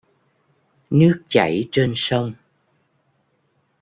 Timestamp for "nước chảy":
0.89-1.67